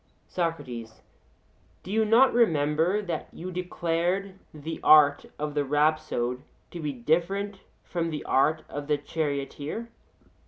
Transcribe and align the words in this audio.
SOCRATES: 0.29 1.01
Do 1.83 1.91
you 1.91 2.05
not 2.05 2.33
remember 2.33 3.03
that 3.03 3.27
you 3.31 3.51
declared 3.51 4.33
the 4.51 4.79
art 4.83 5.27
of 5.37 5.53
the 5.53 5.63
rhapsode 5.63 6.41
to 6.71 6.79
be 6.79 6.91
different 6.91 7.59
from 7.83 8.09
the 8.09 8.23
art 8.25 8.63
of 8.67 8.87
the 8.87 8.97
charioteer? 8.97 9.89